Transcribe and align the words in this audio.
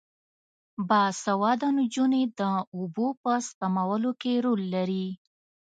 باسواده 0.89 1.69
نجونې 1.77 2.23
د 2.39 2.41
اوبو 2.75 3.07
په 3.21 3.31
سپمولو 3.47 4.11
کې 4.21 4.33
رول 4.45 4.61
لري. 4.75 5.07